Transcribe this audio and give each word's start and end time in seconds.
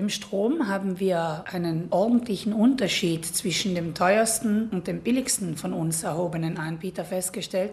Beim 0.00 0.08
Strom 0.08 0.66
haben 0.66 0.98
wir 0.98 1.44
einen 1.52 1.88
ordentlichen 1.90 2.54
Unterschied 2.54 3.26
zwischen 3.26 3.74
dem 3.74 3.92
teuersten 3.92 4.70
und 4.70 4.86
dem 4.86 5.02
billigsten 5.02 5.58
von 5.58 5.74
uns 5.74 6.04
erhobenen 6.04 6.56
Anbieter 6.56 7.04
festgestellt. 7.04 7.72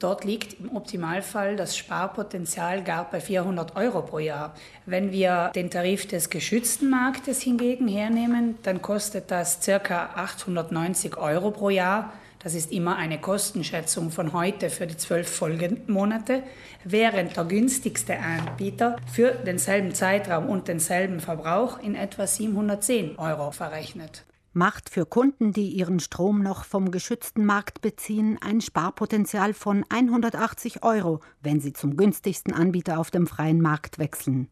Dort 0.00 0.24
liegt 0.24 0.58
im 0.58 0.74
Optimalfall 0.74 1.54
das 1.54 1.76
Sparpotenzial 1.76 2.82
gar 2.82 3.08
bei 3.08 3.20
400 3.20 3.76
Euro 3.76 4.02
pro 4.02 4.18
Jahr. 4.18 4.56
Wenn 4.84 5.12
wir 5.12 5.52
den 5.54 5.70
Tarif 5.70 6.08
des 6.08 6.28
geschützten 6.28 6.90
Marktes 6.90 7.40
hingegen 7.40 7.86
hernehmen, 7.86 8.58
dann 8.64 8.82
kostet 8.82 9.30
das 9.30 9.60
ca. 9.64 10.10
890 10.16 11.16
Euro 11.18 11.52
pro 11.52 11.70
Jahr. 11.70 12.12
Das 12.44 12.54
ist 12.54 12.70
immer 12.72 12.96
eine 12.96 13.18
Kostenschätzung 13.18 14.10
von 14.10 14.34
heute 14.34 14.68
für 14.68 14.86
die 14.86 14.98
zwölf 14.98 15.30
folgenden 15.30 15.90
Monate, 15.90 16.42
während 16.84 17.38
der 17.38 17.44
günstigste 17.46 18.18
Anbieter 18.18 18.96
für 19.10 19.30
denselben 19.30 19.94
Zeitraum 19.94 20.50
und 20.50 20.68
denselben 20.68 21.20
Verbrauch 21.20 21.82
in 21.82 21.94
etwa 21.94 22.26
710 22.26 23.18
Euro 23.18 23.50
verrechnet 23.50 24.26
macht 24.56 24.88
für 24.88 25.04
Kunden, 25.04 25.52
die 25.52 25.70
ihren 25.70 25.98
Strom 25.98 26.40
noch 26.40 26.64
vom 26.64 26.92
geschützten 26.92 27.44
Markt 27.44 27.80
beziehen, 27.80 28.38
ein 28.40 28.60
Sparpotenzial 28.60 29.52
von 29.52 29.84
180 29.88 30.84
Euro, 30.84 31.18
wenn 31.42 31.60
sie 31.60 31.72
zum 31.72 31.96
günstigsten 31.96 32.54
Anbieter 32.54 33.00
auf 33.00 33.10
dem 33.10 33.26
freien 33.26 33.60
Markt 33.60 33.98
wechseln. 33.98 34.48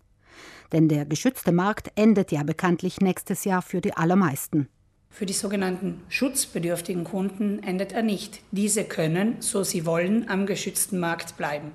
Denn 0.73 0.89
der 0.89 1.07
geschützte 1.07 1.53
Markt 1.53 1.93
endet 1.95 2.33
ja 2.33 2.43
bekanntlich 2.43 3.01
nächstes 3.01 3.45
Jahr 3.45 3.63
für 3.63 3.81
die 3.81 3.97
allermeisten. 3.97 4.69
Für 5.15 5.27
die 5.27 5.35
sogenannten 5.35 6.01
schutzbedürftigen 6.09 7.05
Kunden 7.05 7.63
endet 7.63 7.93
er 7.93 8.03
nicht. 8.03 8.41
Diese 8.51 8.85
können, 8.85 9.37
so 9.41 9.63
sie 9.63 9.85
wollen, 9.85 10.31
am 10.31 10.47
geschützten 10.47 10.99
Markt 10.99 11.37
bleiben. 11.37 11.73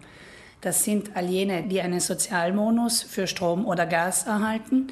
Das 0.61 0.83
sind 0.83 1.15
all 1.15 1.29
jene, 1.29 1.61
die 1.61 1.79
einen 1.81 1.99
Sozialmonus 1.99 3.03
für 3.03 3.27
Strom 3.27 3.67
oder 3.67 3.85
Gas 3.85 4.25
erhalten, 4.25 4.87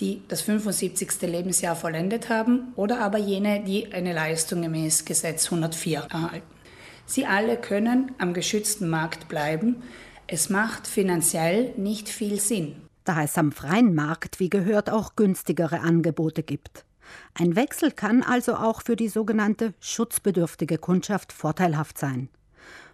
die 0.00 0.22
das 0.26 0.42
75. 0.42 1.22
Lebensjahr 1.22 1.76
vollendet 1.76 2.28
haben 2.28 2.72
oder 2.74 2.98
aber 2.98 3.18
jene, 3.18 3.62
die 3.62 3.92
eine 3.92 4.12
Leistung 4.12 4.62
gemäß 4.62 5.04
Gesetz 5.04 5.44
104 5.46 6.08
erhalten. 6.10 6.46
Sie 7.06 7.26
alle 7.26 7.56
können 7.56 8.10
am 8.18 8.34
geschützten 8.34 8.88
Markt 8.88 9.28
bleiben. 9.28 9.84
Es 10.26 10.50
macht 10.50 10.88
finanziell 10.88 11.72
nicht 11.76 12.08
viel 12.08 12.40
Sinn. 12.40 12.74
Da 13.04 13.22
es 13.22 13.38
am 13.38 13.52
freien 13.52 13.94
Markt, 13.94 14.40
wie 14.40 14.50
gehört, 14.50 14.90
auch 14.90 15.14
günstigere 15.14 15.78
Angebote 15.78 16.42
gibt. 16.42 16.84
Ein 17.34 17.56
Wechsel 17.56 17.90
kann 17.90 18.22
also 18.22 18.54
auch 18.56 18.82
für 18.82 18.96
die 18.96 19.08
sogenannte 19.08 19.74
schutzbedürftige 19.80 20.78
Kundschaft 20.78 21.32
vorteilhaft 21.32 21.98
sein. 21.98 22.28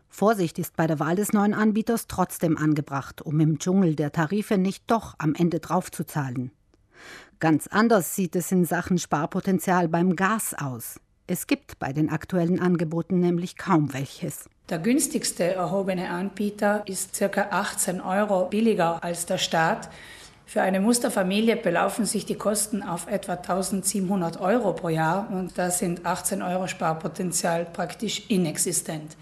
Vorsicht 0.08 0.58
ist 0.58 0.76
bei 0.76 0.86
der 0.86 0.98
Wahl 0.98 1.14
des 1.14 1.32
neuen 1.32 1.54
Anbieters 1.54 2.08
trotzdem 2.08 2.58
angebracht, 2.58 3.22
um 3.22 3.38
im 3.38 3.58
Dschungel 3.58 3.94
der 3.94 4.12
Tarife 4.12 4.58
nicht 4.58 4.84
doch 4.88 5.14
am 5.18 5.34
Ende 5.34 5.60
draufzuzahlen. 5.60 6.50
Ganz 7.38 7.68
anders 7.68 8.14
sieht 8.14 8.36
es 8.36 8.52
in 8.52 8.64
Sachen 8.64 8.98
Sparpotenzial 8.98 9.88
beim 9.88 10.16
Gas 10.16 10.54
aus. 10.54 11.00
Es 11.26 11.46
gibt 11.46 11.78
bei 11.78 11.92
den 11.92 12.10
aktuellen 12.10 12.60
Angeboten 12.60 13.20
nämlich 13.20 13.56
kaum 13.56 13.94
welches. 13.94 14.50
Der 14.68 14.80
günstigste 14.80 15.44
erhobene 15.44 16.10
Anbieter 16.10 16.82
ist 16.86 17.16
ca. 17.18 17.48
18 17.50 18.00
Euro 18.00 18.46
billiger 18.46 19.02
als 19.02 19.26
der 19.26 19.38
Staat. 19.38 19.90
Für 20.50 20.62
eine 20.62 20.80
Musterfamilie 20.80 21.54
belaufen 21.54 22.06
sich 22.06 22.26
die 22.26 22.34
Kosten 22.34 22.82
auf 22.82 23.06
etwa 23.06 23.34
1700 23.34 24.40
Euro 24.40 24.72
pro 24.72 24.88
Jahr 24.88 25.28
und 25.30 25.56
da 25.56 25.70
sind 25.70 26.04
18 26.04 26.42
Euro 26.42 26.66
Sparpotenzial 26.66 27.66
praktisch 27.66 28.24
inexistent. 28.26 29.16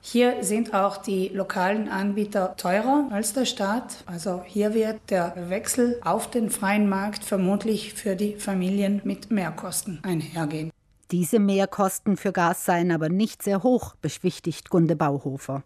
Hier 0.00 0.42
sind 0.42 0.74
auch 0.74 0.96
die 0.96 1.28
lokalen 1.28 1.88
Anbieter 1.88 2.56
teurer 2.56 3.06
als 3.12 3.34
der 3.34 3.44
Staat. 3.44 4.02
Also 4.06 4.42
hier 4.44 4.74
wird 4.74 4.98
der 5.10 5.48
Wechsel 5.48 6.00
auf 6.02 6.28
den 6.28 6.50
freien 6.50 6.88
Markt 6.88 7.22
vermutlich 7.22 7.94
für 7.94 8.16
die 8.16 8.34
Familien 8.34 9.00
mit 9.04 9.30
Mehrkosten 9.30 10.00
einhergehen. 10.02 10.72
Diese 11.12 11.38
Mehrkosten 11.38 12.16
für 12.16 12.32
Gas 12.32 12.64
seien 12.64 12.90
aber 12.90 13.08
nicht 13.08 13.44
sehr 13.44 13.62
hoch, 13.62 13.94
beschwichtigt 14.02 14.70
Gunde 14.70 14.96
Bauhofer. 14.96 15.62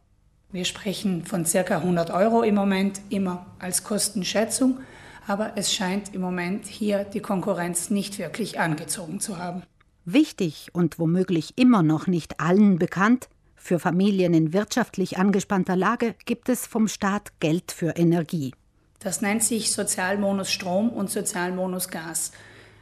Wir 0.52 0.66
sprechen 0.66 1.24
von 1.24 1.44
ca. 1.44 1.78
100 1.78 2.10
Euro 2.10 2.42
im 2.42 2.54
Moment 2.54 3.00
immer 3.08 3.46
als 3.58 3.84
Kostenschätzung, 3.84 4.80
aber 5.26 5.52
es 5.56 5.72
scheint 5.72 6.14
im 6.14 6.20
Moment 6.20 6.66
hier 6.66 7.04
die 7.04 7.20
Konkurrenz 7.20 7.88
nicht 7.88 8.18
wirklich 8.18 8.60
angezogen 8.60 9.18
zu 9.18 9.38
haben. 9.38 9.62
Wichtig 10.04 10.68
und 10.74 10.98
womöglich 10.98 11.54
immer 11.56 11.82
noch 11.82 12.06
nicht 12.06 12.38
allen 12.38 12.78
bekannt, 12.78 13.28
für 13.56 13.78
Familien 13.78 14.34
in 14.34 14.52
wirtschaftlich 14.52 15.18
angespannter 15.18 15.76
Lage 15.76 16.16
gibt 16.26 16.48
es 16.48 16.66
vom 16.66 16.88
Staat 16.88 17.38
Geld 17.38 17.70
für 17.70 17.90
Energie. 17.96 18.52
Das 18.98 19.22
nennt 19.22 19.44
sich 19.44 19.72
Sozialmonus 19.72 20.50
Strom 20.50 20.90
und 20.90 21.10
Sozialmonus 21.10 21.88
Gas. 21.88 22.32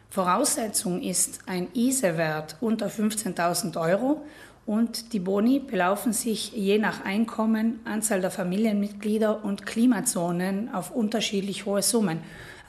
Voraussetzung 0.09 1.03
ist 1.03 1.41
ein 1.47 1.69
ISE-Wert 1.75 2.57
unter 2.61 2.89
15.000 2.89 3.79
Euro 3.79 4.25
und 4.71 5.15
die 5.15 5.19
Boni 5.19 5.59
belaufen 5.59 6.13
sich 6.13 6.53
je 6.53 6.79
nach 6.79 7.05
Einkommen, 7.05 7.81
Anzahl 7.85 8.21
der 8.21 8.31
Familienmitglieder 8.31 9.45
und 9.45 9.67
Klimazonen 9.67 10.73
auf 10.73 10.93
unterschiedlich 10.93 11.67
hohe 11.67 11.83
Summen. 11.83 12.21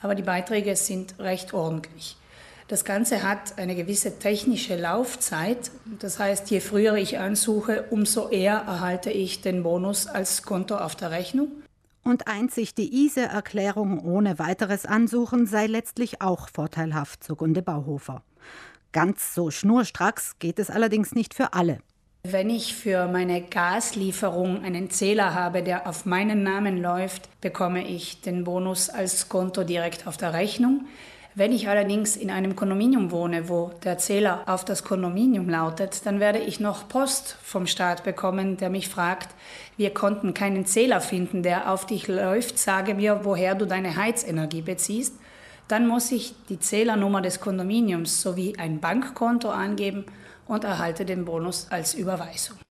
Aber 0.02 0.16
die 0.16 0.24
Beiträge 0.24 0.74
sind 0.74 1.14
recht 1.20 1.54
ordentlich. 1.54 2.16
Das 2.66 2.84
Ganze 2.84 3.22
hat 3.22 3.56
eine 3.56 3.76
gewisse 3.76 4.18
technische 4.18 4.74
Laufzeit. 4.74 5.70
Das 6.00 6.18
heißt, 6.18 6.50
je 6.50 6.58
früher 6.58 6.96
ich 6.96 7.20
ansuche, 7.20 7.84
umso 7.90 8.30
eher 8.30 8.56
erhalte 8.56 9.12
ich 9.12 9.40
den 9.40 9.62
Bonus 9.62 10.08
als 10.08 10.42
Konto 10.42 10.78
auf 10.78 10.96
der 10.96 11.12
Rechnung. 11.12 11.52
Und 12.02 12.26
einzig 12.26 12.74
die 12.74 13.06
ISE-Erklärung 13.06 14.00
ohne 14.00 14.40
weiteres 14.40 14.86
Ansuchen 14.86 15.46
sei 15.46 15.68
letztlich 15.68 16.20
auch 16.20 16.48
vorteilhaft, 16.48 17.22
so 17.22 17.36
Gunde 17.36 17.62
Bauhofer. 17.62 18.24
Ganz 18.90 19.36
so 19.36 19.52
schnurstracks 19.52 20.40
geht 20.40 20.58
es 20.58 20.68
allerdings 20.68 21.14
nicht 21.14 21.32
für 21.32 21.52
alle. 21.52 21.78
Wenn 22.24 22.50
ich 22.50 22.76
für 22.76 23.08
meine 23.08 23.42
Gaslieferung 23.42 24.62
einen 24.62 24.90
Zähler 24.90 25.34
habe, 25.34 25.64
der 25.64 25.88
auf 25.88 26.06
meinen 26.06 26.44
Namen 26.44 26.80
läuft, 26.80 27.28
bekomme 27.40 27.84
ich 27.84 28.20
den 28.20 28.44
Bonus 28.44 28.90
als 28.90 29.28
Konto 29.28 29.64
direkt 29.64 30.06
auf 30.06 30.18
der 30.18 30.32
Rechnung. 30.32 30.86
Wenn 31.34 31.50
ich 31.50 31.68
allerdings 31.68 32.16
in 32.16 32.30
einem 32.30 32.54
Kondominium 32.54 33.10
wohne, 33.10 33.48
wo 33.48 33.72
der 33.82 33.98
Zähler 33.98 34.44
auf 34.46 34.64
das 34.64 34.84
Kondominium 34.84 35.48
lautet, 35.48 36.06
dann 36.06 36.20
werde 36.20 36.38
ich 36.38 36.60
noch 36.60 36.88
Post 36.88 37.38
vom 37.42 37.66
Staat 37.66 38.04
bekommen, 38.04 38.56
der 38.56 38.70
mich 38.70 38.88
fragt, 38.88 39.34
wir 39.76 39.92
konnten 39.92 40.32
keinen 40.32 40.64
Zähler 40.64 41.00
finden, 41.00 41.42
der 41.42 41.72
auf 41.72 41.86
dich 41.86 42.06
läuft, 42.06 42.56
sage 42.56 42.94
mir, 42.94 43.24
woher 43.24 43.56
du 43.56 43.66
deine 43.66 43.96
Heizenergie 43.96 44.62
beziehst. 44.62 45.16
Dann 45.66 45.88
muss 45.88 46.12
ich 46.12 46.36
die 46.48 46.60
Zählernummer 46.60 47.20
des 47.20 47.40
Kondominiums 47.40 48.22
sowie 48.22 48.54
ein 48.58 48.78
Bankkonto 48.78 49.50
angeben 49.50 50.04
und 50.52 50.64
erhalte 50.64 51.06
den 51.06 51.24
Bonus 51.24 51.66
als 51.70 51.94
Überweisung. 51.94 52.58